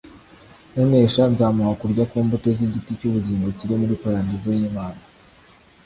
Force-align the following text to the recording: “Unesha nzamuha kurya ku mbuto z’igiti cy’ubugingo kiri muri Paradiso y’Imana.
“Unesha 0.81 1.23
nzamuha 1.33 1.71
kurya 1.81 2.03
ku 2.09 2.17
mbuto 2.25 2.47
z’igiti 2.57 2.91
cy’ubugingo 2.99 3.47
kiri 3.57 3.73
muri 3.81 3.95
Paradiso 4.03 4.47
y’Imana. 4.59 5.01